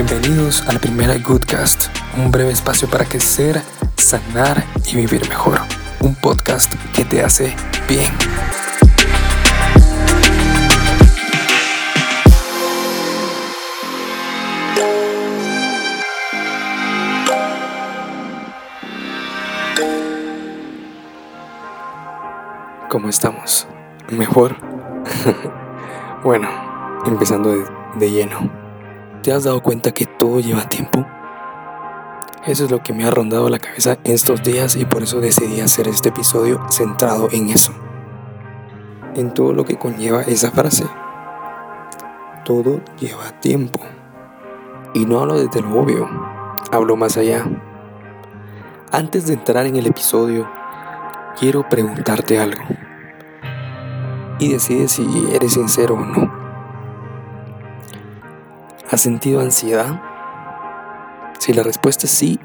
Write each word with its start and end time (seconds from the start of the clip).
Bienvenidos 0.00 0.62
a 0.68 0.72
la 0.72 0.78
primera 0.78 1.18
Goodcast, 1.18 1.86
un 2.16 2.30
breve 2.30 2.52
espacio 2.52 2.88
para 2.88 3.04
crecer, 3.04 3.60
sanar 3.96 4.64
y 4.86 4.94
vivir 4.94 5.28
mejor. 5.28 5.58
Un 5.98 6.14
podcast 6.14 6.72
que 6.94 7.04
te 7.04 7.20
hace 7.20 7.52
bien. 7.88 8.06
¿Cómo 22.88 23.08
estamos? 23.08 23.66
¿Mejor? 24.12 24.54
bueno, 26.22 26.48
empezando 27.04 27.52
de, 27.52 27.64
de 27.96 28.10
lleno. 28.12 28.67
¿Te 29.22 29.32
has 29.32 29.44
dado 29.44 29.62
cuenta 29.62 29.92
que 29.92 30.06
todo 30.06 30.38
lleva 30.38 30.68
tiempo? 30.68 31.04
Eso 32.46 32.64
es 32.64 32.70
lo 32.70 32.82
que 32.82 32.92
me 32.92 33.04
ha 33.04 33.10
rondado 33.10 33.48
la 33.50 33.58
cabeza 33.58 33.98
estos 34.04 34.44
días 34.44 34.76
y 34.76 34.84
por 34.84 35.02
eso 35.02 35.20
decidí 35.20 35.60
hacer 35.60 35.88
este 35.88 36.10
episodio 36.10 36.64
centrado 36.70 37.28
en 37.32 37.48
eso. 37.48 37.72
En 39.16 39.34
todo 39.34 39.52
lo 39.52 39.64
que 39.64 39.76
conlleva 39.76 40.22
esa 40.22 40.52
frase. 40.52 40.86
Todo 42.44 42.80
lleva 43.00 43.32
tiempo. 43.40 43.80
Y 44.94 45.04
no 45.04 45.18
hablo 45.18 45.34
desde 45.34 45.62
lo 45.62 45.80
obvio, 45.80 46.08
hablo 46.70 46.96
más 46.96 47.16
allá. 47.16 47.44
Antes 48.92 49.26
de 49.26 49.34
entrar 49.34 49.66
en 49.66 49.76
el 49.76 49.86
episodio, 49.86 50.48
quiero 51.38 51.68
preguntarte 51.68 52.38
algo. 52.38 52.62
Y 54.38 54.52
decide 54.52 54.86
si 54.86 55.28
eres 55.34 55.54
sincero 55.54 55.94
o 55.94 56.00
no. 56.00 56.37
¿Has 58.90 59.02
sentido 59.02 59.42
ansiedad? 59.42 60.00
Si 61.38 61.52
la 61.52 61.62
respuesta 61.62 62.06
es 62.06 62.10
sí, 62.10 62.40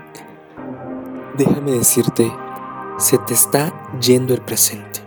déjame 1.37 1.71
decirte, 1.71 2.29
se 2.97 3.17
te 3.17 3.33
está 3.33 3.71
yendo 4.01 4.33
el 4.33 4.41
presente 4.41 4.99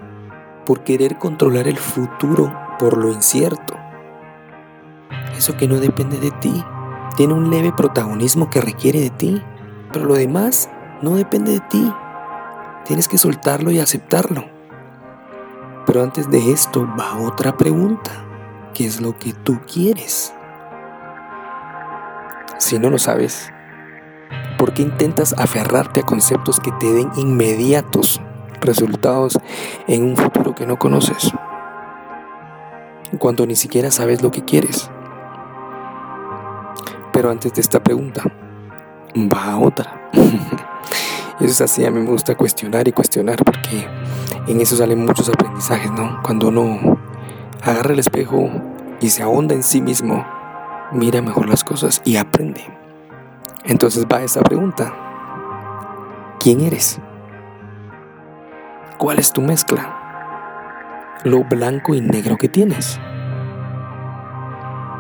por 0.65 0.83
querer 0.83 1.19
controlar 1.19 1.69
el 1.69 1.77
futuro 1.77 2.51
por 2.79 2.97
lo 2.97 3.13
incierto. 3.13 3.75
Eso 5.37 5.59
que 5.59 5.69
no 5.69 5.79
depende 5.79 6.17
de 6.17 6.31
ti, 6.31 6.65
tiene 7.19 7.35
un 7.35 7.51
leve 7.51 7.71
protagonismo 7.71 8.49
que 8.49 8.63
requiere 8.63 9.01
de 9.01 9.11
ti, 9.11 9.43
pero 9.93 10.07
lo 10.07 10.15
demás 10.15 10.71
no 11.03 11.17
depende 11.17 11.53
de 11.53 11.61
ti. 11.61 11.93
Tienes 12.87 13.09
que 13.09 13.19
soltarlo 13.19 13.71
y 13.71 13.79
aceptarlo. 13.79 14.47
Pero 15.85 16.03
antes 16.03 16.31
de 16.31 16.51
esto 16.51 16.89
va 16.99 17.19
otra 17.19 17.59
pregunta. 17.59 18.11
¿Qué 18.73 18.87
es 18.87 19.03
lo 19.03 19.19
que 19.19 19.35
tú 19.35 19.61
quieres? 19.71 20.33
Si 22.59 22.79
no 22.79 22.89
lo 22.89 22.99
sabes, 22.99 23.53
¿por 24.59 24.73
qué 24.73 24.81
intentas 24.81 25.35
aferrarte 25.39 26.01
a 26.01 26.03
conceptos 26.05 26.59
que 26.59 26.73
te 26.73 26.91
den 26.91 27.11
inmediatos 27.17 28.21
resultados 28.63 29.39
en 29.87 30.05
un 30.05 30.17
futuro 30.17 30.55
que 30.55 30.67
no 30.67 30.79
conoces? 30.79 31.33
Cuando 33.19 33.47
ni 33.47 33.57
siquiera 33.57 33.91
sabes 33.91 34.23
lo 34.23 34.31
que 34.31 34.45
quieres. 34.45 34.91
Pero 37.13 37.31
antes 37.31 37.53
de 37.53 37.61
esta 37.61 37.83
pregunta, 37.83 38.23
va 39.15 39.59
otra. 39.59 40.09
y 40.15 41.45
eso 41.45 41.53
es 41.53 41.61
así, 41.61 41.85
a 41.85 41.91
mí 41.91 42.01
me 42.01 42.11
gusta 42.11 42.37
cuestionar 42.37 42.89
y 42.89 42.93
cuestionar 42.93 43.37
porque 43.45 43.87
en 44.47 44.61
eso 44.61 44.77
salen 44.77 45.05
muchos 45.05 45.29
aprendizajes, 45.29 45.91
¿no? 45.93 46.21
Cuando 46.23 46.49
uno 46.49 46.99
agarra 47.63 47.93
el 47.93 47.99
espejo 47.99 48.49
y 49.01 49.11
se 49.11 49.23
ahonda 49.23 49.55
en 49.55 49.63
sí 49.63 49.83
mismo 49.83 50.25
mira 50.93 51.23
mejor 51.23 51.49
las 51.49 51.65
cosas 51.65 52.03
y 52.05 52.17
aprende. 52.17 52.63
Entonces 53.65 54.07
va 54.07 54.23
esa 54.23 54.43
pregunta. 54.43 54.95
¿Quién 56.39 56.61
eres? 56.61 57.01
¿Cuál 58.99 59.19
es 59.19 59.33
tu 59.33 59.43
mezcla? 59.43 61.19
Lo 61.25 61.45
blanco 61.45 61.95
y 61.95 62.01
negro 62.01 62.37
que 62.37 62.49
tienes. 62.49 63.01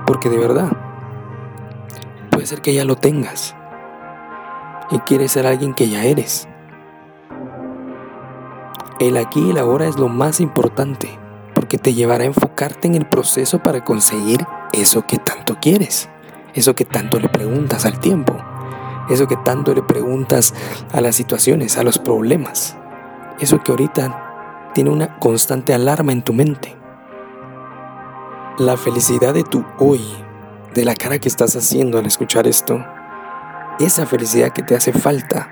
Porque 0.07 0.29
de 0.29 0.39
verdad, 0.39 0.73
puede 2.31 2.47
ser 2.47 2.61
que 2.61 2.75
ya 2.75 2.85
lo 2.85 2.97
tengas 2.97 3.55
y 4.91 4.99
quieres 5.01 5.33
ser 5.33 5.47
alguien 5.47 5.75
que 5.75 5.89
ya 5.89 6.05
eres. 6.05 6.49
El 8.99 9.17
aquí 9.17 9.41
y 9.41 9.51
el 9.51 9.59
ahora 9.59 9.87
es 9.87 9.97
lo 9.97 10.09
más 10.09 10.41
importante 10.41 11.19
porque 11.55 11.79
te 11.79 11.95
llevará 11.95 12.25
a 12.25 12.29
enfocarte 12.29 12.87
en 12.87 12.95
el 12.95 13.07
proceso 13.07 13.59
para 13.63 13.83
conseguir 13.85 14.47
eso 14.77 15.07
que 15.07 15.19
tanto 15.19 15.57
quieres, 15.61 16.09
eso 16.55 16.75
que 16.75 16.85
tanto 16.85 17.19
le 17.19 17.29
preguntas 17.29 17.87
al 17.87 17.99
tiempo, 17.99 18.37
eso 19.09 19.27
que 19.27 19.37
tanto 19.37 19.75
le 19.75 19.83
preguntas 19.83 20.55
a 20.93 21.01
las 21.01 21.17
situaciones, 21.17 21.79
a 21.79 21.83
los 21.83 21.99
problemas, 21.99 22.77
eso 23.41 23.63
que 23.63 23.73
ahorita 23.73 24.71
tiene 24.75 24.91
una 24.91 25.19
constante 25.19 25.73
alarma 25.73 26.13
en 26.13 26.23
tu 26.23 26.33
mente. 26.33 26.77
La 28.59 28.77
felicidad 28.77 29.33
de 29.33 29.45
tu 29.45 29.65
hoy, 29.79 30.03
de 30.75 30.85
la 30.85 30.95
cara 30.95 31.19
que 31.19 31.29
estás 31.29 31.57
haciendo 31.57 31.99
al 31.99 32.07
escuchar 32.07 32.47
esto, 32.47 32.85
esa 33.79 34.07
felicidad 34.07 34.53
que 34.53 34.63
te 34.63 34.75
hace 34.75 34.93
falta 34.93 35.51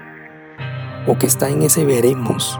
o 1.06 1.18
que 1.18 1.26
está 1.26 1.48
en 1.48 1.62
ese 1.62 1.84
veremos, 1.84 2.58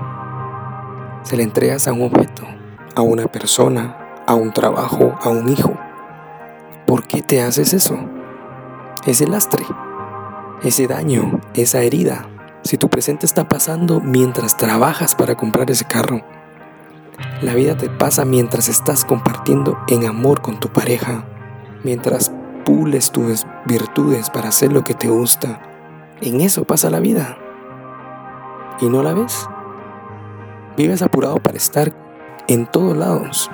se 1.23 1.37
la 1.37 1.43
entregas 1.43 1.89
a 1.89 1.93
un 1.93 2.03
objeto, 2.03 2.47
a 2.95 3.03
una 3.03 3.27
persona, 3.27 4.23
a 4.27 4.35
un 4.35 4.53
trabajo, 4.53 5.15
a 5.23 5.29
un 5.31 5.49
hijo. 5.49 5.75
¿Por 6.94 7.09
qué 7.09 7.22
te 7.22 7.43
haces 7.43 7.75
eso? 7.75 7.99
Ese 9.05 9.27
lastre, 9.27 9.65
ese 10.62 10.87
daño, 10.87 11.41
esa 11.55 11.81
herida. 11.82 12.28
Si 12.62 12.78
tu 12.78 12.88
presente 12.88 13.27
está 13.27 13.49
pasando 13.49 14.00
mientras 14.00 14.56
trabajas 14.56 15.16
para 15.16 15.34
comprar 15.34 15.69
ese 15.72 15.87
carro, 15.87 16.21
la 17.43 17.53
vida 17.55 17.77
te 17.77 17.91
pasa 17.91 18.25
mientras 18.25 18.69
estás 18.69 19.05
compartiendo 19.05 19.77
en 19.88 20.06
amor 20.06 20.41
con 20.41 20.60
tu 20.60 20.69
pareja, 20.69 21.25
mientras 21.82 22.31
pules 22.65 23.11
tus 23.11 23.44
virtudes 23.66 24.31
para 24.31 24.50
hacer 24.50 24.72
lo 24.72 24.84
que 24.84 24.94
te 24.94 25.09
gusta. 25.09 25.62
En 26.21 26.41
eso 26.41 26.62
pasa 26.62 26.91
la 26.91 27.00
vida. 27.00 27.37
¿Y 28.81 28.88
no 28.88 29.03
la 29.03 29.15
ves? 29.15 29.49
Vives 30.76 31.03
apurado 31.03 31.38
para 31.38 31.56
estar 31.56 31.93
en 32.47 32.66
todos 32.71 32.97
lados 32.97 33.50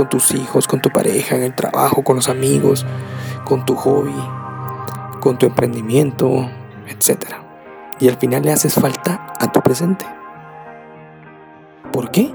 con 0.00 0.08
tus 0.08 0.32
hijos, 0.32 0.66
con 0.66 0.80
tu 0.80 0.88
pareja, 0.88 1.36
en 1.36 1.42
el 1.42 1.54
trabajo, 1.54 2.02
con 2.02 2.16
los 2.16 2.30
amigos, 2.30 2.86
con 3.44 3.66
tu 3.66 3.76
hobby, 3.76 4.14
con 5.20 5.36
tu 5.36 5.44
emprendimiento, 5.44 6.48
etc. 6.88 7.34
Y 7.98 8.08
al 8.08 8.16
final 8.16 8.42
le 8.42 8.52
haces 8.52 8.72
falta 8.72 9.34
a 9.38 9.52
tu 9.52 9.60
presente. 9.60 10.06
¿Por 11.92 12.10
qué? 12.10 12.32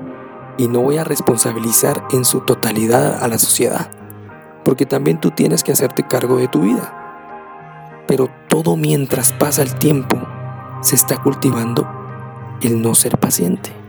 Y 0.60 0.68
no 0.68 0.82
voy 0.82 1.00
a 1.00 1.04
responsabilizar 1.04 2.08
en 2.12 2.24
su 2.24 2.42
totalidad 2.42 3.24
a 3.24 3.28
la 3.28 3.40
sociedad, 3.40 3.90
porque 4.64 4.86
también 4.86 5.20
tú 5.20 5.32
tienes 5.32 5.64
que 5.64 5.72
hacerte 5.72 6.06
cargo 6.06 6.38
de 6.38 6.48
tu 6.48 6.62
vida. 6.62 6.94
Pero 8.06 8.30
todo 8.48 8.76
mientras 8.76 9.34
pasa 9.34 9.64
el 9.64 9.74
tiempo, 9.74 10.20
se 10.82 10.96
está 10.96 11.20
cultivando 11.20 11.90
el 12.62 12.80
no 12.80 12.94
ser 12.94 13.18
paciente. 13.18 13.85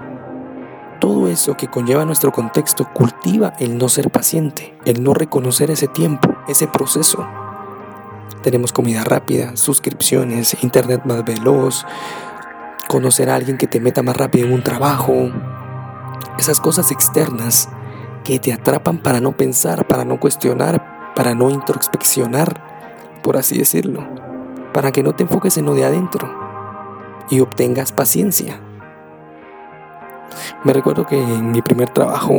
Todo 1.01 1.29
eso 1.29 1.57
que 1.57 1.69
conlleva 1.69 2.07
nuestro 2.07 2.33
contexto 2.33 2.89
cultiva 2.93 3.53
el 3.59 3.77
no 3.77 3.89
ser 3.89 4.11
paciente, 4.11 4.75
el 4.87 5.03
no 5.03 5.13
reconocer 5.13 5.71
ese 5.71 5.89
tiempo, 5.89 6.35
ese 6.49 6.67
proceso. 6.69 7.27
Tenemos 8.43 8.73
comida 8.73 9.05
rápida, 9.05 9.57
suscripciones, 9.57 10.63
internet 10.63 11.03
más 11.05 11.23
veloz, 11.25 11.85
conocer 12.89 13.29
a 13.29 13.35
alguien 13.35 13.59
que 13.59 13.67
te 13.67 13.81
meta 13.81 14.03
más 14.03 14.17
rápido 14.17 14.47
en 14.47 14.55
un 14.55 14.63
trabajo. 14.63 15.31
Esas 16.39 16.61
cosas 16.61 16.91
externas 16.91 17.69
que 18.25 18.39
te 18.39 18.53
atrapan 18.53 18.99
para 18.99 19.21
no 19.21 19.37
pensar, 19.37 19.87
para 19.87 20.05
no 20.05 20.19
cuestionar, 20.19 21.13
para 21.15 21.35
no 21.35 21.51
introspeccionar, 21.51 23.21
por 23.23 23.37
así 23.37 23.59
decirlo, 23.59 24.07
para 24.73 24.93
que 24.93 25.03
no 25.03 25.15
te 25.15 25.25
enfoques 25.25 25.59
en 25.59 25.67
lo 25.67 25.75
de 25.75 25.85
adentro 25.85 26.33
y 27.29 27.41
obtengas 27.41 27.93
paciencia. 27.93 28.61
Me 30.65 30.73
recuerdo 30.73 31.07
que 31.07 31.21
en 31.21 31.53
mi 31.53 31.63
primer 31.63 31.91
trabajo, 31.91 32.35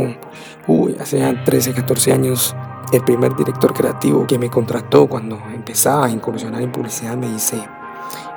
hace 0.99 1.37
13, 1.45 1.73
14 1.73 2.13
años, 2.13 2.55
el 2.91 3.03
primer 3.03 3.35
director 3.35 3.73
creativo 3.73 4.25
que 4.27 4.39
me 4.39 4.49
contrató 4.49 5.07
cuando 5.07 5.37
empezaba 5.53 6.05
a 6.05 6.09
incursionar 6.09 6.61
en 6.61 6.71
publicidad 6.71 7.17
me 7.17 7.29
dice, 7.29 7.57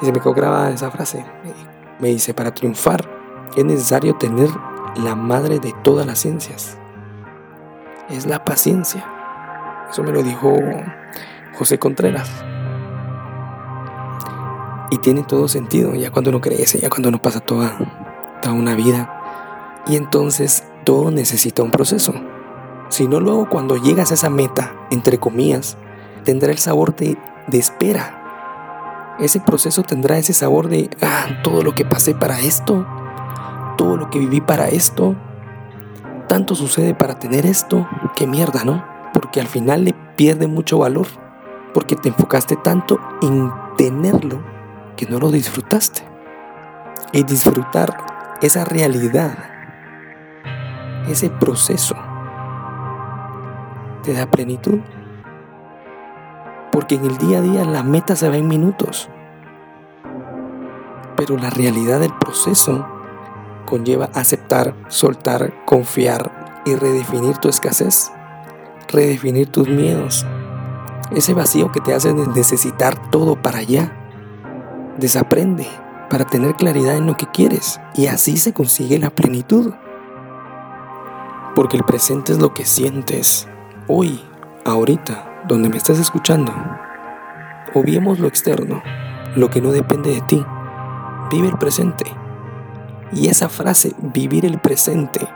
y 0.01 0.05
se 0.05 0.13
me 0.13 0.21
quedó 0.21 0.35
grabada 0.35 0.71
esa 0.71 0.91
frase, 0.91 1.25
me 1.99 2.09
dice, 2.09 2.35
para 2.35 2.53
triunfar 2.53 3.09
es 3.57 3.65
necesario 3.65 4.15
tener 4.17 4.49
la 4.97 5.15
madre 5.15 5.59
de 5.59 5.75
todas 5.83 6.07
las 6.07 6.19
ciencias. 6.19 6.77
Es 8.09 8.27
la 8.27 8.45
paciencia. 8.45 9.05
Eso 9.91 10.03
me 10.03 10.13
lo 10.13 10.23
dijo 10.23 10.57
José 11.59 11.79
Contreras. 11.79 12.29
Y 14.91 14.99
tiene 14.99 15.23
todo 15.23 15.47
sentido, 15.47 15.95
ya 15.95 16.11
cuando 16.11 16.31
uno 16.31 16.41
crece, 16.41 16.81
ya 16.81 16.91
cuando 16.91 17.09
uno 17.09 17.23
pasa 17.23 17.41
toda, 17.41 17.77
toda 18.43 18.55
una 18.55 18.75
vida 18.75 19.20
y 19.87 19.97
entonces 19.97 20.65
todo 20.85 21.11
necesita 21.11 21.63
un 21.63 21.71
proceso. 21.71 22.15
Si 22.89 23.07
no, 23.07 23.21
luego 23.21 23.49
cuando 23.49 23.77
llegas 23.77 24.11
a 24.11 24.15
esa 24.15 24.31
meta, 24.31 24.75
entre 24.91 25.19
comillas, 25.19 25.77
tendrá 26.25 26.51
el 26.51 26.59
sabor 26.59 26.97
de, 26.97 27.17
espera. 27.53 29.17
Ese 29.19 29.41
proceso 29.41 29.83
tendrá 29.83 30.19
ese 30.19 30.33
sabor 30.33 30.69
de, 30.69 30.91
ah, 31.03 31.41
todo 31.43 31.63
lo 31.63 31.75
que 31.75 31.85
pasé 31.85 32.15
para 32.15 32.41
esto, 32.41 32.87
todo 33.77 33.97
lo 33.97 34.11
que 34.11 34.19
viví 34.19 34.41
para 34.41 34.69
esto, 34.69 35.15
tanto 36.29 36.55
sucede 36.55 36.95
para 36.95 37.19
tener 37.19 37.47
esto, 37.47 37.89
qué 38.17 38.27
mierda, 38.27 38.65
¿no? 38.65 38.85
Porque 39.13 39.41
al 39.41 39.47
final 39.47 39.85
le 39.85 39.95
pierde 40.17 40.47
mucho 40.47 40.79
valor, 40.79 41.07
porque 41.75 41.97
te 41.97 42.09
enfocaste 42.09 42.57
tanto 42.57 42.99
en 43.23 43.53
tenerlo 43.77 44.43
que 44.97 45.07
no 45.07 45.19
lo 45.19 45.31
disfrutaste. 45.31 46.03
Y 47.13 47.25
disfrutar 47.25 48.39
esa 48.41 48.65
realidad, 48.65 49.50
ese 51.09 51.31
proceso, 51.31 51.95
te 54.03 54.13
da 54.13 54.27
plenitud. 54.31 54.81
Porque 56.73 56.95
en 56.95 57.05
el 57.05 57.19
día 57.19 57.39
a 57.39 57.43
día 57.43 57.65
la 57.65 57.83
meta 57.83 58.17
se 58.17 58.29
va 58.29 58.37
en 58.37 58.49
minutos. 58.49 59.09
Pero 61.17 61.37
la 61.37 61.51
realidad 61.51 62.01
del 62.01 62.15
proceso 62.15 62.87
conlleva 63.67 64.11
aceptar, 64.15 64.75
soltar, 64.89 65.53
confiar 65.65 66.63
y 66.65 66.75
redefinir 66.75 67.39
tu 67.39 67.49
escasez, 67.49 68.13
redefinir 68.89 69.51
tus 69.51 69.69
miedos. 69.69 70.27
Ese 71.11 71.35
vacío 71.35 71.73
que 71.73 71.81
te 71.81 71.93
hace 71.93 72.13
necesitar 72.15 73.11
todo 73.11 73.37
para 73.37 73.59
allá. 73.59 73.97
Desaprende 74.99 75.67
para 76.09 76.25
tener 76.25 76.55
claridad 76.55 76.97
en 76.97 77.07
lo 77.07 77.17
que 77.17 77.27
quieres 77.27 77.81
y 77.95 78.07
así 78.07 78.37
se 78.37 78.53
consigue 78.53 78.99
la 78.99 79.11
plenitud. 79.11 79.73
Porque 81.61 81.77
el 81.77 81.85
presente 81.85 82.33
es 82.33 82.39
lo 82.39 82.55
que 82.55 82.65
sientes 82.65 83.47
hoy, 83.87 84.25
ahorita, 84.65 85.43
donde 85.47 85.69
me 85.69 85.77
estás 85.77 85.99
escuchando, 85.99 86.55
obviemos 87.75 88.19
lo 88.19 88.29
externo, 88.29 88.83
lo 89.37 89.51
que 89.51 89.61
no 89.61 89.71
depende 89.71 90.09
de 90.15 90.23
ti. 90.23 90.43
Vive 91.31 91.49
el 91.49 91.59
presente. 91.59 92.07
Y 93.13 93.29
esa 93.29 93.51
frase, 93.51 93.95
vivir 93.99 94.47
el 94.47 94.59
presente, 94.59 95.29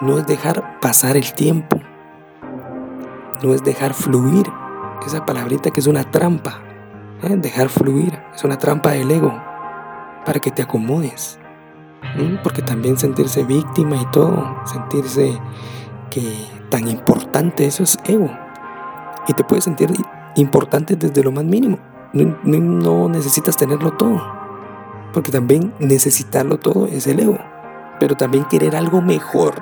no 0.00 0.18
es 0.18 0.28
dejar 0.28 0.78
pasar 0.78 1.16
el 1.16 1.34
tiempo, 1.34 1.80
no 3.42 3.52
es 3.52 3.64
dejar 3.64 3.94
fluir, 3.94 4.46
esa 5.04 5.26
palabrita 5.26 5.72
que 5.72 5.80
es 5.80 5.88
una 5.88 6.08
trampa, 6.08 6.60
¿eh? 7.24 7.34
dejar 7.36 7.68
fluir, 7.68 8.16
es 8.32 8.44
una 8.44 8.58
trampa 8.58 8.90
del 8.90 9.10
ego, 9.10 9.36
para 10.24 10.38
que 10.38 10.52
te 10.52 10.62
acomodes, 10.62 11.40
porque 12.42 12.62
también 12.62 12.96
sentirse 12.96 13.44
víctima 13.44 13.96
y 13.96 14.06
todo, 14.06 14.56
sentirse 14.64 15.38
que 16.10 16.22
tan 16.70 16.88
importante 16.88 17.66
eso 17.66 17.82
es 17.82 17.98
ego. 18.04 18.30
Y 19.26 19.32
te 19.34 19.44
puedes 19.44 19.64
sentir 19.64 19.92
importante 20.36 20.96
desde 20.96 21.22
lo 21.22 21.32
más 21.32 21.44
mínimo. 21.44 21.78
No, 22.12 23.08
necesitas 23.08 23.56
tenerlo 23.56 23.92
todo. 23.92 24.20
Porque 25.12 25.30
también 25.30 25.74
necesitarlo 25.78 26.58
todo 26.58 26.86
es 26.86 27.06
el 27.06 27.20
ego. 27.20 27.38
Pero 28.00 28.16
también 28.16 28.44
querer 28.44 28.76
algo 28.76 29.02
mejor. 29.02 29.54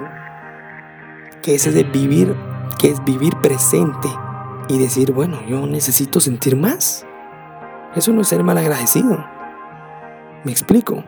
Que 1.42 1.56
ese 1.56 1.72
de 1.72 1.82
vivir, 1.84 2.36
que 2.78 2.90
es 2.90 3.04
vivir 3.04 3.36
presente. 3.36 4.08
Y 4.68 4.78
decir, 4.78 5.12
bueno, 5.12 5.40
yo 5.48 5.66
necesito 5.66 6.20
sentir 6.20 6.56
más. 6.56 7.04
Eso 7.94 8.12
no 8.12 8.20
es 8.20 8.28
ser 8.28 8.44
mal 8.44 8.58
agradecido. 8.58 9.24
Me 10.44 10.52
explico. 10.52 11.02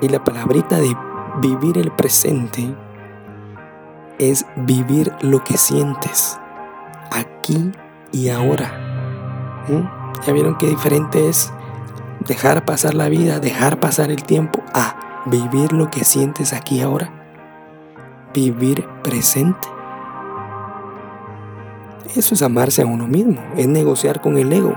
Y 0.00 0.08
la 0.08 0.22
palabrita 0.24 0.78
de 0.78 0.96
vivir 1.40 1.78
el 1.78 1.90
presente 1.92 2.74
es 4.18 4.46
vivir 4.56 5.12
lo 5.20 5.42
que 5.44 5.56
sientes 5.56 6.38
aquí 7.10 7.72
y 8.12 8.28
ahora. 8.28 9.64
¿Mm? 9.68 10.26
¿Ya 10.26 10.32
vieron 10.32 10.58
qué 10.58 10.66
diferente 10.66 11.28
es 11.28 11.52
dejar 12.26 12.64
pasar 12.64 12.94
la 12.94 13.08
vida, 13.08 13.40
dejar 13.40 13.80
pasar 13.80 14.10
el 14.10 14.22
tiempo 14.22 14.62
a 14.74 15.22
vivir 15.26 15.72
lo 15.72 15.90
que 15.90 16.04
sientes 16.04 16.52
aquí 16.52 16.76
y 16.78 16.82
ahora? 16.82 17.12
Vivir 18.34 18.86
presente. 19.02 19.68
Eso 22.14 22.34
es 22.34 22.42
amarse 22.42 22.82
a 22.82 22.86
uno 22.86 23.06
mismo, 23.06 23.42
es 23.56 23.66
negociar 23.66 24.20
con 24.20 24.36
el 24.36 24.52
ego. 24.52 24.74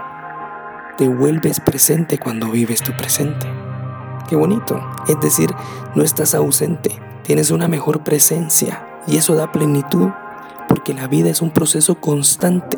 Te 0.98 1.08
vuelves 1.08 1.60
presente 1.60 2.18
cuando 2.18 2.50
vives 2.50 2.82
tu 2.82 2.94
presente. 2.94 3.65
Qué 4.28 4.36
bonito. 4.36 4.82
Es 5.08 5.20
decir, 5.20 5.54
no 5.94 6.04
estás 6.04 6.34
ausente, 6.34 7.00
tienes 7.24 7.52
una 7.52 7.68
mejor 7.68 8.04
presencia 8.04 8.88
y 9.08 9.18
eso 9.18 9.36
da 9.36 9.52
plenitud 9.52 10.10
porque 10.68 10.94
la 10.94 11.08
vida 11.08 11.30
es 11.30 11.42
un 11.42 11.52
proceso 11.52 11.96
constante. 11.96 12.78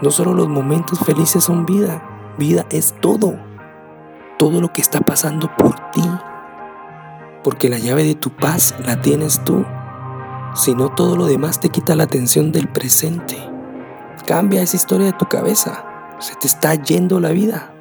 No 0.00 0.10
solo 0.10 0.34
los 0.34 0.48
momentos 0.48 0.98
felices 1.00 1.44
son 1.44 1.66
vida, 1.66 2.02
vida 2.38 2.66
es 2.70 2.94
todo. 3.00 3.38
Todo 4.38 4.60
lo 4.60 4.72
que 4.72 4.80
está 4.80 5.00
pasando 5.00 5.50
por 5.56 5.74
ti. 5.90 6.02
Porque 7.42 7.68
la 7.68 7.78
llave 7.78 8.04
de 8.04 8.14
tu 8.14 8.30
paz 8.30 8.74
la 8.84 9.00
tienes 9.00 9.44
tú. 9.44 9.64
Si 10.54 10.74
no, 10.74 10.88
todo 10.88 11.16
lo 11.16 11.26
demás 11.26 11.60
te 11.60 11.68
quita 11.68 11.94
la 11.94 12.04
atención 12.04 12.52
del 12.52 12.68
presente. 12.68 13.36
Cambia 14.26 14.62
esa 14.62 14.76
historia 14.76 15.06
de 15.06 15.12
tu 15.12 15.26
cabeza. 15.26 15.84
Se 16.20 16.34
te 16.36 16.46
está 16.46 16.74
yendo 16.74 17.20
la 17.20 17.30
vida. 17.30 17.73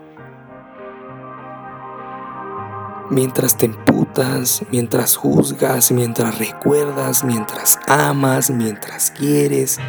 Mientras 3.13 3.57
te 3.57 3.67
emputas, 3.67 4.63
mientras 4.71 5.15
juzgas, 5.15 5.91
mientras 5.91 6.37
recuerdas, 6.37 7.23
mientras 7.23 7.79
amas, 7.87 8.49
mientras 8.49 9.11
quieres. 9.11 9.79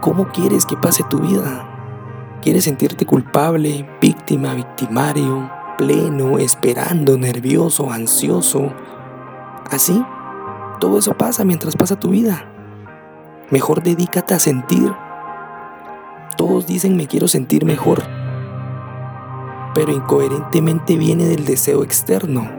¿Cómo 0.00 0.28
quieres 0.28 0.64
que 0.64 0.76
pase 0.76 1.02
tu 1.04 1.18
vida? 1.18 1.68
¿Quieres 2.40 2.64
sentirte 2.64 3.04
culpable, 3.04 3.88
víctima, 4.00 4.54
victimario, 4.54 5.50
pleno, 5.76 6.38
esperando, 6.38 7.18
nervioso, 7.18 7.90
ansioso? 7.90 8.72
¿Así? 9.70 10.02
Todo 10.80 10.98
eso 10.98 11.14
pasa 11.14 11.44
mientras 11.44 11.76
pasa 11.76 11.98
tu 11.98 12.10
vida. 12.10 12.44
Mejor 13.50 13.82
dedícate 13.82 14.34
a 14.34 14.38
sentir. 14.38 14.92
Todos 16.36 16.66
dicen 16.66 16.96
me 16.96 17.06
quiero 17.06 17.28
sentir 17.28 17.64
mejor 17.64 18.21
pero 19.74 19.92
incoherentemente 19.92 20.96
viene 20.96 21.24
del 21.24 21.44
deseo 21.44 21.82
externo. 21.82 22.50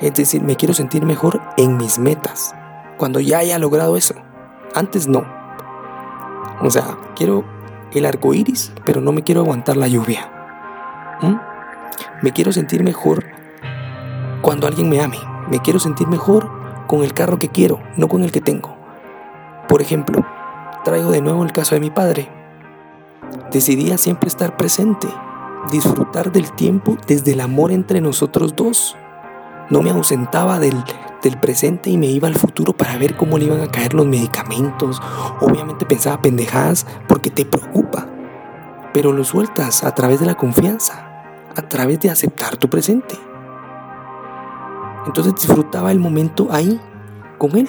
Es 0.00 0.14
decir, 0.14 0.42
me 0.42 0.56
quiero 0.56 0.74
sentir 0.74 1.04
mejor 1.04 1.40
en 1.56 1.76
mis 1.76 1.98
metas, 1.98 2.54
cuando 2.96 3.20
ya 3.20 3.38
haya 3.38 3.58
logrado 3.58 3.96
eso. 3.96 4.14
Antes 4.74 5.08
no. 5.08 5.24
O 6.60 6.70
sea, 6.70 6.98
quiero 7.16 7.44
el 7.92 8.06
arco 8.06 8.34
iris, 8.34 8.72
pero 8.84 9.00
no 9.00 9.12
me 9.12 9.22
quiero 9.22 9.40
aguantar 9.40 9.76
la 9.76 9.88
lluvia. 9.88 10.30
¿Mm? 11.20 11.36
Me 12.22 12.32
quiero 12.32 12.52
sentir 12.52 12.84
mejor 12.84 13.24
cuando 14.42 14.66
alguien 14.66 14.88
me 14.88 15.00
ame. 15.00 15.18
Me 15.50 15.60
quiero 15.60 15.78
sentir 15.78 16.06
mejor 16.08 16.50
con 16.86 17.02
el 17.02 17.14
carro 17.14 17.38
que 17.38 17.48
quiero, 17.48 17.80
no 17.96 18.08
con 18.08 18.22
el 18.22 18.32
que 18.32 18.40
tengo. 18.40 18.76
Por 19.68 19.82
ejemplo, 19.82 20.24
traigo 20.84 21.10
de 21.10 21.22
nuevo 21.22 21.42
el 21.44 21.52
caso 21.52 21.74
de 21.74 21.80
mi 21.80 21.90
padre. 21.90 22.28
Decidía 23.50 23.98
siempre 23.98 24.28
estar 24.28 24.56
presente 24.56 25.08
disfrutar 25.68 26.32
del 26.32 26.50
tiempo 26.52 26.96
desde 27.06 27.32
el 27.32 27.40
amor 27.40 27.72
entre 27.72 28.00
nosotros 28.00 28.54
dos. 28.56 28.96
No 29.70 29.82
me 29.82 29.90
ausentaba 29.90 30.58
del, 30.58 30.82
presente 31.40 31.90
y 31.90 31.98
me 31.98 32.06
iba 32.06 32.26
al 32.28 32.36
futuro 32.36 32.72
para 32.72 32.96
ver 32.96 33.16
cómo 33.16 33.38
le 33.38 33.46
iban 33.46 33.60
a 33.60 33.70
caer 33.70 33.94
los 33.94 34.06
medicamentos. 34.06 35.00
Obviamente 35.40 35.84
pensaba 35.84 36.22
pendejadas 36.22 36.86
porque 37.06 37.30
te 37.30 37.44
preocupa. 37.44 38.06
Pero 38.94 39.12
lo 39.12 39.24
sueltas 39.24 39.84
a 39.84 39.94
través 39.94 40.20
de 40.20 40.26
la 40.26 40.36
confianza, 40.36 41.22
a 41.54 41.62
través 41.62 42.00
de 42.00 42.10
aceptar 42.10 42.56
tu 42.56 42.70
presente. 42.70 43.14
Entonces 45.06 45.34
disfrutaba 45.34 45.92
el 45.92 45.98
momento 45.98 46.48
ahí, 46.50 46.80
con 47.36 47.56
él. 47.56 47.68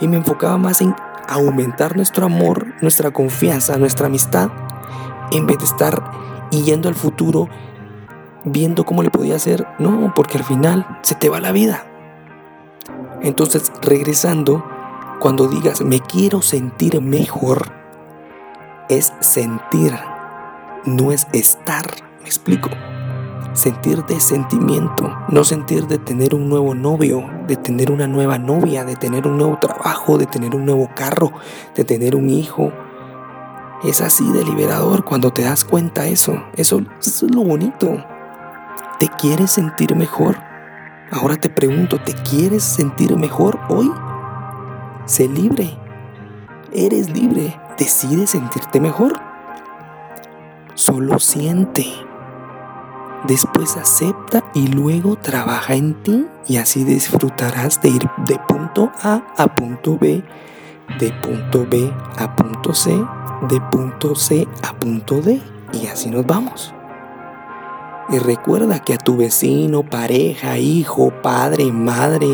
Y 0.00 0.08
me 0.08 0.16
enfocaba 0.16 0.58
más 0.58 0.80
en 0.80 0.94
aumentar 1.28 1.96
nuestro 1.96 2.26
amor, 2.26 2.66
nuestra 2.80 3.12
confianza, 3.12 3.76
nuestra 3.78 4.06
amistad, 4.06 4.50
en 5.32 5.46
vez 5.46 5.58
de 5.58 5.64
estar 5.64 6.02
y 6.54 6.62
yendo 6.62 6.88
al 6.88 6.94
futuro, 6.94 7.48
viendo 8.44 8.84
cómo 8.84 9.02
le 9.02 9.10
podía 9.10 9.36
hacer. 9.36 9.66
No, 9.78 10.12
porque 10.14 10.38
al 10.38 10.44
final 10.44 10.98
se 11.02 11.14
te 11.14 11.28
va 11.28 11.40
la 11.40 11.52
vida. 11.52 11.84
Entonces, 13.22 13.72
regresando, 13.82 14.64
cuando 15.18 15.48
digas 15.48 15.80
me 15.80 16.00
quiero 16.00 16.42
sentir 16.42 17.00
mejor, 17.00 17.72
es 18.88 19.12
sentir, 19.20 19.94
no 20.84 21.10
es 21.10 21.26
estar. 21.32 21.86
¿Me 22.20 22.26
explico? 22.26 22.70
Sentir 23.54 24.04
de 24.04 24.20
sentimiento, 24.20 25.16
no 25.28 25.44
sentir 25.44 25.86
de 25.86 25.98
tener 25.98 26.34
un 26.34 26.48
nuevo 26.48 26.74
novio, 26.74 27.24
de 27.46 27.56
tener 27.56 27.90
una 27.90 28.06
nueva 28.08 28.38
novia, 28.38 28.84
de 28.84 28.96
tener 28.96 29.26
un 29.26 29.38
nuevo 29.38 29.58
trabajo, 29.58 30.18
de 30.18 30.26
tener 30.26 30.54
un 30.56 30.64
nuevo 30.64 30.90
carro, 30.94 31.32
de 31.76 31.84
tener 31.84 32.16
un 32.16 32.30
hijo, 32.30 32.72
es 33.84 34.00
así 34.00 34.30
de 34.32 34.44
liberador 34.44 35.04
cuando 35.04 35.32
te 35.32 35.42
das 35.42 35.64
cuenta 35.64 36.06
eso. 36.06 36.42
Eso, 36.56 36.80
es 37.00 37.22
lo 37.22 37.44
bonito. 37.44 38.02
¿Te 38.98 39.08
quieres 39.08 39.50
sentir 39.50 39.94
mejor? 39.94 40.38
Ahora 41.10 41.36
te 41.36 41.50
pregunto, 41.50 42.00
¿te 42.00 42.14
quieres 42.14 42.62
sentir 42.62 43.16
mejor 43.16 43.60
hoy? 43.68 43.92
Sé 45.04 45.28
libre. 45.28 45.76
Eres 46.72 47.10
libre. 47.10 47.60
Decides 47.76 48.30
sentirte 48.30 48.80
mejor. 48.80 49.20
Solo 50.74 51.18
siente. 51.18 51.86
Después 53.26 53.76
acepta 53.76 54.44
y 54.54 54.68
luego 54.68 55.16
trabaja 55.16 55.74
en 55.74 55.94
ti 56.02 56.26
y 56.46 56.56
así 56.56 56.84
disfrutarás 56.84 57.80
de 57.80 57.90
ir 57.90 58.10
de 58.26 58.38
punto 58.48 58.92
A 59.02 59.22
a 59.38 59.46
punto 59.46 59.96
B, 59.98 60.22
de 60.98 61.10
punto 61.22 61.66
B 61.70 61.90
a 62.18 62.36
punto 62.36 62.74
C, 62.74 62.94
de 63.48 63.60
punto 63.60 64.14
C 64.14 64.46
a 64.62 64.72
punto 64.74 65.20
D 65.20 65.40
y 65.72 65.86
así 65.86 66.10
nos 66.10 66.26
vamos. 66.26 66.74
Y 68.08 68.18
recuerda 68.18 68.80
que 68.80 68.94
a 68.94 68.98
tu 68.98 69.16
vecino, 69.16 69.82
pareja, 69.82 70.58
hijo, 70.58 71.10
padre, 71.22 71.72
madre, 71.72 72.28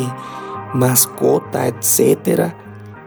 mascota, 0.74 1.66
etcétera, 1.66 2.56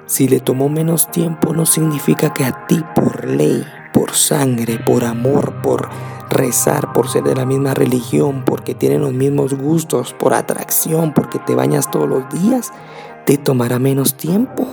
si 0.05 0.27
le 0.27 0.39
tomó 0.39 0.69
menos 0.69 1.11
tiempo 1.11 1.53
no 1.53 1.65
significa 1.65 2.33
que 2.33 2.45
a 2.45 2.67
ti 2.67 2.83
por 2.95 3.27
ley, 3.27 3.65
por 3.93 4.11
sangre, 4.11 4.79
por 4.79 5.03
amor, 5.03 5.61
por 5.61 5.89
rezar, 6.29 6.93
por 6.93 7.09
ser 7.09 7.23
de 7.23 7.35
la 7.35 7.45
misma 7.45 7.73
religión, 7.73 8.43
porque 8.45 8.73
tienen 8.73 9.01
los 9.01 9.13
mismos 9.13 9.53
gustos, 9.53 10.13
por 10.13 10.33
atracción, 10.33 11.13
porque 11.13 11.39
te 11.39 11.55
bañas 11.55 11.91
todos 11.91 12.07
los 12.07 12.29
días, 12.29 12.71
te 13.25 13.37
tomará 13.37 13.79
menos 13.79 14.15
tiempo. 14.15 14.67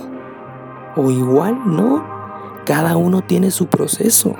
O 0.95 1.09
igual, 1.09 1.59
¿no? 1.65 2.20
Cada 2.65 2.95
uno 2.95 3.21
tiene 3.21 3.51
su 3.51 3.67
proceso. 3.67 4.35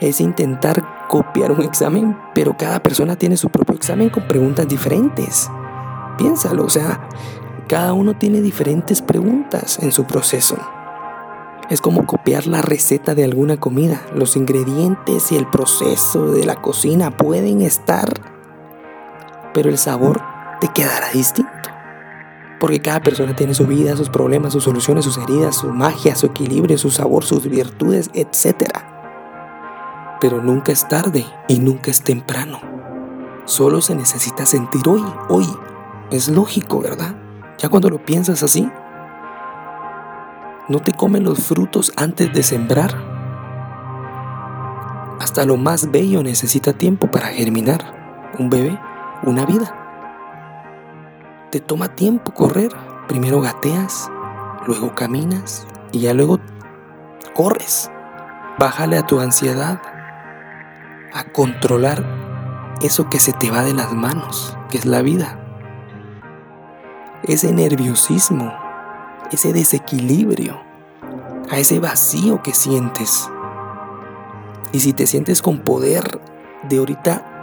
Es 0.00 0.20
intentar 0.20 1.06
copiar 1.08 1.52
un 1.52 1.62
examen, 1.62 2.16
pero 2.34 2.56
cada 2.56 2.82
persona 2.82 3.16
tiene 3.16 3.36
su 3.36 3.50
propio 3.50 3.74
examen 3.74 4.10
con 4.10 4.26
preguntas 4.26 4.66
diferentes. 4.66 5.50
Piénsalo, 6.16 6.64
o 6.64 6.70
sea, 6.70 7.08
cada 7.68 7.92
uno 7.92 8.16
tiene 8.16 8.40
diferentes 8.40 9.02
preguntas 9.02 9.78
en 9.80 9.92
su 9.92 10.04
proceso. 10.04 10.56
Es 11.68 11.82
como 11.82 12.06
copiar 12.06 12.46
la 12.46 12.62
receta 12.62 13.14
de 13.14 13.24
alguna 13.24 13.58
comida. 13.58 14.00
Los 14.14 14.36
ingredientes 14.36 15.30
y 15.32 15.36
el 15.36 15.46
proceso 15.46 16.30
de 16.30 16.46
la 16.46 16.56
cocina 16.56 17.14
pueden 17.14 17.60
estar, 17.60 18.08
pero 19.52 19.68
el 19.68 19.76
sabor 19.76 20.22
te 20.60 20.68
quedará 20.68 21.10
distinto. 21.12 21.67
Porque 22.60 22.80
cada 22.80 23.00
persona 23.00 23.36
tiene 23.36 23.54
su 23.54 23.66
vida, 23.66 23.96
sus 23.96 24.08
problemas, 24.08 24.52
sus 24.52 24.64
soluciones, 24.64 25.04
sus 25.04 25.18
heridas, 25.18 25.56
su 25.56 25.68
magia, 25.68 26.16
su 26.16 26.26
equilibrio, 26.26 26.76
su 26.76 26.90
sabor, 26.90 27.24
sus 27.24 27.48
virtudes, 27.48 28.10
etc. 28.14 28.70
Pero 30.20 30.42
nunca 30.42 30.72
es 30.72 30.88
tarde 30.88 31.24
y 31.46 31.60
nunca 31.60 31.90
es 31.90 32.02
temprano. 32.02 32.60
Solo 33.44 33.80
se 33.80 33.94
necesita 33.94 34.44
sentir 34.44 34.82
hoy, 34.88 35.04
hoy. 35.28 35.46
Es 36.10 36.28
lógico, 36.28 36.80
¿verdad? 36.80 37.14
Ya 37.58 37.68
cuando 37.68 37.90
lo 37.90 38.04
piensas 38.04 38.42
así, 38.42 38.68
no 40.68 40.80
te 40.80 40.92
comen 40.92 41.24
los 41.24 41.46
frutos 41.46 41.92
antes 41.96 42.32
de 42.32 42.42
sembrar. 42.42 42.94
Hasta 45.20 45.46
lo 45.46 45.56
más 45.56 45.90
bello 45.90 46.22
necesita 46.22 46.72
tiempo 46.72 47.10
para 47.10 47.28
germinar. 47.28 48.30
Un 48.38 48.50
bebé, 48.50 48.78
una 49.22 49.46
vida. 49.46 49.77
Te 51.50 51.60
toma 51.60 51.94
tiempo 51.94 52.32
correr. 52.32 52.72
Primero 53.08 53.40
gateas, 53.40 54.10
luego 54.66 54.94
caminas 54.94 55.66
y 55.92 56.00
ya 56.00 56.12
luego 56.14 56.40
corres. 57.34 57.90
Bájale 58.58 58.98
a 58.98 59.06
tu 59.06 59.20
ansiedad, 59.20 59.80
a 61.14 61.24
controlar 61.32 62.04
eso 62.82 63.08
que 63.08 63.18
se 63.18 63.32
te 63.32 63.50
va 63.50 63.64
de 63.64 63.72
las 63.72 63.92
manos, 63.92 64.56
que 64.68 64.78
es 64.78 64.84
la 64.84 65.00
vida 65.00 65.38
ese 67.28 67.52
nerviosismo, 67.52 68.54
ese 69.30 69.52
desequilibrio, 69.52 70.58
a 71.50 71.58
ese 71.58 71.78
vacío 71.78 72.42
que 72.42 72.54
sientes. 72.54 73.30
Y 74.72 74.80
si 74.80 74.92
te 74.92 75.06
sientes 75.06 75.42
con 75.42 75.60
poder 75.60 76.20
de 76.68 76.78
ahorita 76.78 77.37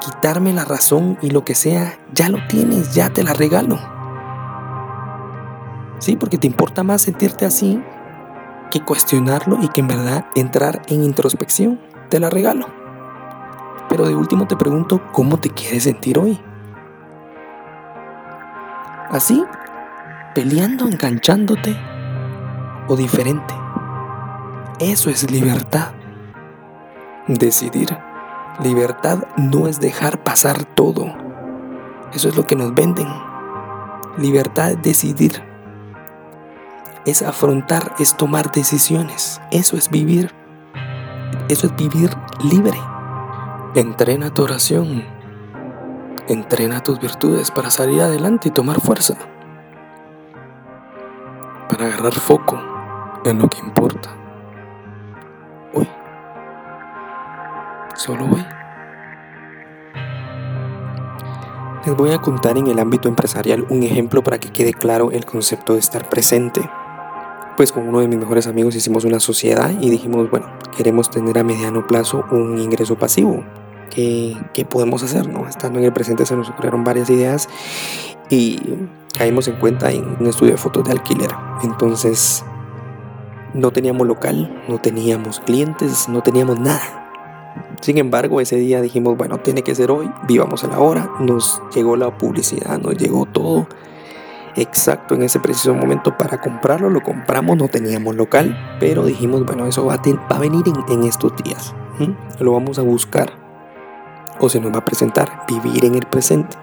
quitarme 0.00 0.52
la 0.52 0.64
razón 0.64 1.18
y 1.22 1.30
lo 1.30 1.44
que 1.44 1.54
sea, 1.54 1.98
ya 2.12 2.28
lo 2.28 2.38
tienes, 2.48 2.94
ya 2.94 3.10
te 3.10 3.22
la 3.22 3.32
regalo. 3.32 3.78
Sí, 5.98 6.16
porque 6.16 6.38
te 6.38 6.46
importa 6.46 6.82
más 6.82 7.02
sentirte 7.02 7.44
así 7.44 7.82
que 8.70 8.80
cuestionarlo 8.80 9.58
y 9.60 9.68
que 9.68 9.80
en 9.80 9.88
verdad 9.88 10.26
entrar 10.34 10.82
en 10.88 11.04
introspección. 11.04 11.80
Te 12.08 12.18
la 12.18 12.30
regalo. 12.30 12.66
Pero 13.88 14.06
de 14.06 14.14
último 14.14 14.46
te 14.46 14.56
pregunto, 14.56 15.00
¿cómo 15.12 15.38
te 15.38 15.50
quieres 15.50 15.84
sentir 15.84 16.18
hoy? 16.18 16.40
Así, 19.10 19.44
peleando, 20.34 20.86
enganchándote 20.86 21.76
o 22.88 22.96
diferente. 22.96 23.54
Eso 24.78 25.10
es 25.10 25.30
libertad. 25.30 25.92
Decidir. 27.26 28.09
Libertad 28.62 29.24
no 29.36 29.66
es 29.66 29.80
dejar 29.80 30.22
pasar 30.22 30.64
todo. 30.64 31.14
Eso 32.12 32.28
es 32.28 32.36
lo 32.36 32.46
que 32.46 32.56
nos 32.56 32.74
venden. 32.74 33.08
Libertad 34.18 34.72
es 34.72 34.82
decidir. 34.82 35.42
Es 37.06 37.22
afrontar, 37.22 37.94
es 37.98 38.16
tomar 38.16 38.52
decisiones. 38.52 39.40
Eso 39.50 39.76
es 39.76 39.90
vivir. 39.90 40.34
Eso 41.48 41.66
es 41.66 41.76
vivir 41.76 42.10
libre. 42.42 42.78
Entrena 43.74 44.34
tu 44.34 44.42
oración 44.42 45.04
Entrena 46.30 46.80
tus 46.80 47.00
virtudes 47.00 47.50
para 47.50 47.72
salir 47.72 48.00
adelante 48.02 48.50
y 48.50 48.52
tomar 48.52 48.80
fuerza. 48.80 49.14
Para 51.68 51.86
agarrar 51.86 52.12
foco 52.12 52.56
en 53.24 53.40
lo 53.40 53.48
que 53.48 53.58
importa. 53.58 54.19
Solo 58.00 58.24
hoy. 58.24 58.42
Les 61.84 61.94
voy 61.94 62.12
a 62.12 62.18
contar 62.18 62.56
en 62.56 62.66
el 62.68 62.78
ámbito 62.78 63.10
empresarial 63.10 63.66
un 63.68 63.82
ejemplo 63.82 64.22
para 64.22 64.38
que 64.38 64.48
quede 64.48 64.72
claro 64.72 65.10
el 65.10 65.26
concepto 65.26 65.74
de 65.74 65.80
estar 65.80 66.08
presente. 66.08 66.62
Pues 67.58 67.72
con 67.72 67.86
uno 67.86 68.00
de 68.00 68.08
mis 68.08 68.18
mejores 68.18 68.46
amigos 68.46 68.74
hicimos 68.74 69.04
una 69.04 69.20
sociedad 69.20 69.70
y 69.82 69.90
dijimos, 69.90 70.30
bueno, 70.30 70.46
queremos 70.74 71.10
tener 71.10 71.38
a 71.38 71.44
mediano 71.44 71.86
plazo 71.86 72.24
un 72.30 72.56
ingreso 72.56 72.96
pasivo, 72.96 73.44
qué, 73.90 74.34
podemos 74.70 75.02
hacer, 75.02 75.28
¿no? 75.28 75.46
Estando 75.46 75.78
en 75.78 75.84
el 75.84 75.92
presente 75.92 76.24
se 76.24 76.34
nos 76.34 76.48
ocurrieron 76.48 76.82
varias 76.84 77.10
ideas 77.10 77.50
y 78.30 78.78
caímos 79.12 79.46
en 79.48 79.56
cuenta 79.56 79.92
en 79.92 80.16
un 80.18 80.26
estudio 80.26 80.52
de 80.52 80.58
fotos 80.58 80.84
de 80.84 80.92
alquiler. 80.92 81.32
Entonces, 81.64 82.46
no 83.52 83.72
teníamos 83.72 84.06
local, 84.06 84.62
no 84.68 84.80
teníamos 84.80 85.40
clientes, 85.40 86.08
no 86.08 86.22
teníamos 86.22 86.58
nada. 86.58 86.99
Sin 87.80 87.96
embargo, 87.96 88.40
ese 88.40 88.56
día 88.56 88.82
dijimos, 88.82 89.16
bueno, 89.16 89.38
tiene 89.38 89.62
que 89.62 89.74
ser 89.74 89.90
hoy, 89.90 90.10
vivamos 90.28 90.64
a 90.64 90.68
la 90.68 90.80
hora. 90.80 91.10
Nos 91.18 91.62
llegó 91.74 91.96
la 91.96 92.16
publicidad, 92.16 92.78
nos 92.78 92.96
llegó 92.96 93.24
todo 93.26 93.66
exacto 94.56 95.14
en 95.14 95.22
ese 95.22 95.40
preciso 95.40 95.74
momento 95.74 96.16
para 96.16 96.40
comprarlo. 96.40 96.90
Lo 96.90 97.02
compramos, 97.02 97.56
no 97.56 97.68
teníamos 97.68 98.16
local, 98.16 98.76
pero 98.78 99.06
dijimos, 99.06 99.46
bueno, 99.46 99.66
eso 99.66 99.86
va 99.86 99.94
a, 99.94 100.38
venir 100.38 100.64
en, 100.88 101.04
estos 101.04 101.34
días. 101.42 101.74
Lo 102.38 102.52
vamos 102.52 102.78
a 102.78 102.82
buscar 102.82 103.32
o 104.40 104.48
se 104.48 104.60
nos 104.60 104.72
va 104.72 104.78
a 104.78 104.84
presentar, 104.84 105.44
vivir 105.46 105.84
en 105.84 105.94
el 105.94 106.06
presente, 106.06 106.56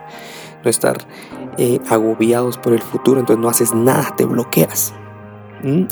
no 0.63 0.69
estar 0.69 0.97
eh, 1.57 1.79
agobiados 1.89 2.57
por 2.57 2.73
el 2.73 2.81
futuro, 2.81 3.19
entonces 3.19 3.41
no 3.41 3.49
haces 3.49 3.73
nada, 3.73 4.15
te 4.15 4.25
bloqueas, 4.25 4.93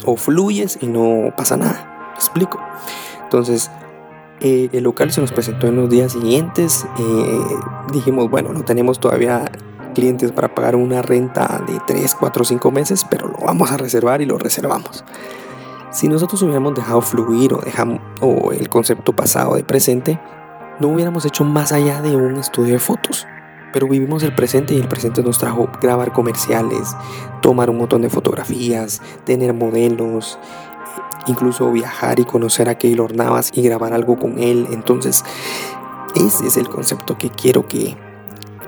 o 0.04 0.18
fluyes 0.18 0.80
y 0.82 0.88
no 0.88 1.32
pasa 1.38 1.58
nada, 1.58 2.10
¿me 2.10 2.16
explico? 2.16 2.60
Entonces, 3.24 3.70
eh, 4.42 4.70
el 4.74 4.84
local 4.84 5.12
se 5.12 5.22
nos 5.22 5.32
presentó 5.32 5.68
en 5.68 5.78
los 5.78 5.90
días 5.90 6.12
siguientes, 6.12 6.86
eh, 7.00 7.42
dijimos, 7.92 8.30
bueno, 8.30 8.52
no 8.54 8.64
tenemos 8.64 9.00
todavía 9.00 9.50
clientes 9.94 10.32
para 10.32 10.54
pagar 10.54 10.76
una 10.76 11.02
renta 11.02 11.64
de 11.66 11.80
3, 11.88 12.16
4, 12.16 12.44
5 12.44 12.72
meses, 12.72 13.06
pero 13.10 13.28
lo 13.28 13.38
vamos 13.46 13.72
a 13.72 13.78
reservar 13.78 14.22
y 14.22 14.26
lo 14.26 14.38
reservamos. 14.38 15.06
Si 15.92 16.10
nosotros 16.10 16.42
hubiéramos 16.44 16.76
dejado 16.76 17.02
fluir 17.02 17.54
o, 17.54 17.58
dejamos, 17.58 18.02
o 18.20 18.52
el 18.52 18.68
concepto 18.68 19.16
pasado 19.16 19.56
de 19.56 19.64
presente, 19.64 20.20
no 20.80 20.90
hubiéramos 20.90 21.26
hecho 21.26 21.46
más 21.46 21.72
allá 21.72 22.02
de 22.02 22.18
un 22.18 22.36
estudio 22.36 22.74
de 22.74 22.80
fotos. 22.80 23.26
Pero 23.72 23.88
vivimos 23.88 24.24
el 24.24 24.34
presente 24.36 24.74
y 24.74 24.80
el 24.80 24.88
presente 24.88 25.24
nos 25.24 25.38
trajo 25.38 25.70
grabar 25.82 26.14
comerciales, 26.14 26.96
tomar 27.42 27.70
un 27.70 27.78
montón 27.78 28.02
de 28.02 28.10
fotografías, 28.10 29.02
tener 29.26 29.54
modelos, 29.54 30.40
incluso 31.28 31.72
viajar 31.72 32.20
y 32.20 32.26
conocer 32.26 32.70
a 32.70 32.78
Keylor 32.78 33.16
Navas 33.16 33.52
y 33.54 33.62
grabar 33.62 33.94
algo 33.94 34.18
con 34.18 34.40
él. 34.40 34.68
Entonces, 34.72 35.24
ese 36.16 36.48
es 36.48 36.58
el 36.58 36.70
concepto 36.70 37.18
que 37.18 37.30
quiero 37.30 37.68
que, 37.68 37.98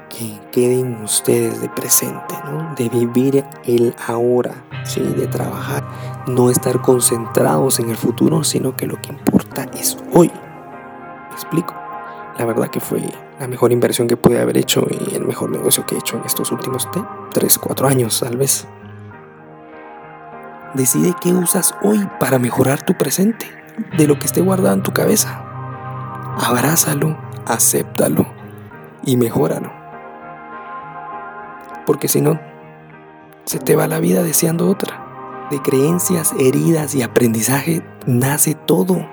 que 0.09 0.39
queden 0.51 1.01
ustedes 1.03 1.61
de 1.61 1.69
presente, 1.69 2.35
¿no? 2.45 2.75
de 2.75 2.89
vivir 2.89 3.45
el 3.65 3.95
ahora, 4.07 4.65
¿sí? 4.83 5.01
de 5.01 5.27
trabajar, 5.27 5.87
no 6.27 6.49
estar 6.49 6.81
concentrados 6.81 7.79
en 7.79 7.89
el 7.89 7.97
futuro, 7.97 8.43
sino 8.43 8.75
que 8.75 8.87
lo 8.87 9.01
que 9.01 9.09
importa 9.09 9.65
es 9.73 9.97
hoy. 10.13 10.31
¿Me 11.29 11.33
explico? 11.33 11.73
La 12.37 12.45
verdad 12.45 12.67
que 12.67 12.79
fue 12.79 13.01
la 13.39 13.47
mejor 13.47 13.71
inversión 13.71 14.07
que 14.07 14.17
pude 14.17 14.39
haber 14.39 14.57
hecho 14.57 14.85
y 14.89 15.15
el 15.15 15.25
mejor 15.25 15.49
negocio 15.49 15.85
que 15.85 15.95
he 15.95 15.97
hecho 15.99 16.17
en 16.17 16.25
estos 16.25 16.51
últimos 16.51 16.87
3, 17.33 17.57
4 17.57 17.87
años 17.87 18.19
tal 18.19 18.37
vez. 18.37 18.67
Decide 20.77 21.15
qué 21.19 21.33
usas 21.33 21.73
hoy 21.81 22.07
para 22.19 22.37
mejorar 22.37 22.83
tu 22.83 22.93
presente, 22.93 23.47
de 23.97 24.05
lo 24.05 24.19
que 24.19 24.27
esté 24.27 24.41
guardado 24.41 24.75
en 24.75 24.83
tu 24.83 24.93
cabeza. 24.93 25.43
abrázalo, 26.39 27.17
acéptalo 27.47 28.27
y 29.03 29.17
mejóralo. 29.17 29.71
Porque 31.87 32.07
si 32.07 32.21
no, 32.21 32.39
se 33.45 33.57
te 33.57 33.75
va 33.75 33.87
la 33.87 33.99
vida 33.99 34.21
deseando 34.21 34.69
otra. 34.69 35.47
De 35.49 35.59
creencias, 35.63 36.35
heridas 36.37 36.93
y 36.93 37.01
aprendizaje 37.01 37.83
nace 38.05 38.53
todo. 38.53 39.03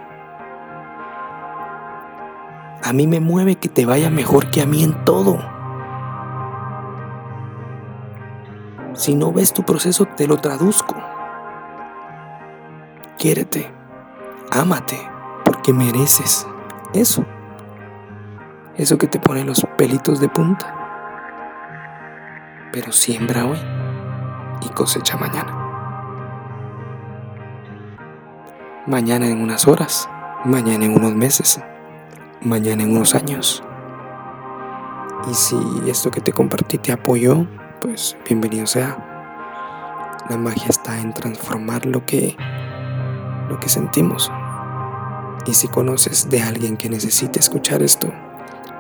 A 2.83 2.93
mí 2.93 3.07
me 3.07 3.21
mueve 3.21 3.57
que 3.57 3.71
te 3.71 3.87
vaya 3.87 4.11
mejor 4.11 4.51
que 4.51 4.61
a 4.61 4.67
mí 4.67 4.85
en 4.85 5.03
todo. 5.07 5.39
Si 8.93 9.15
no 9.15 9.33
ves 9.33 9.55
tu 9.55 9.63
proceso, 9.63 10.05
te 10.05 10.27
lo 10.27 10.37
traduzco. 10.37 11.14
Quiérete, 13.25 13.73
ámate, 14.51 15.01
porque 15.47 15.73
mereces 15.73 16.47
eso. 16.93 17.25
Eso 18.77 18.99
que 18.99 19.07
te 19.07 19.19
pone 19.19 19.45
los 19.45 19.67
pelitos 19.79 20.21
de 20.21 20.29
punta. 20.29 20.67
Pero 22.71 22.93
siembra 22.93 23.47
hoy 23.47 23.57
y 24.61 24.69
cosecha 24.75 25.17
mañana. 25.17 25.57
Mañana 28.87 29.27
en 29.27 29.41
unas 29.41 29.67
horas, 29.69 30.07
mañana 30.45 30.85
en 30.85 30.95
unos 30.95 31.15
meses, 31.15 31.63
mañana 32.43 32.83
en 32.83 32.91
unos 32.91 33.15
años. 33.15 33.65
Y 35.31 35.33
si 35.33 35.57
esto 35.87 36.11
que 36.11 36.21
te 36.21 36.35
compartí 36.35 36.77
te 36.77 36.93
apoyó, 36.93 37.47
pues 37.81 38.19
bienvenido 38.29 38.67
sea. 38.67 38.99
La 40.29 40.37
magia 40.37 40.69
está 40.69 41.01
en 41.01 41.15
transformar 41.15 41.87
lo 41.87 42.05
que 42.05 42.37
lo 43.49 43.59
que 43.61 43.69
sentimos. 43.69 44.31
Y 45.47 45.55
si 45.55 45.69
conoces 45.69 46.29
de 46.31 46.43
alguien 46.43 46.77
que 46.77 46.89
necesite 46.89 47.39
escuchar 47.39 47.83
esto, 47.83 48.13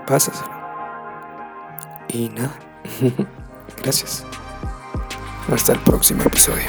pásaselo. 0.06 0.52
Y 2.08 2.28
nada. 2.30 2.54
Gracias. 3.82 4.24
Hasta 5.52 5.72
el 5.72 5.78
próximo 5.80 6.22
episodio. 6.22 6.64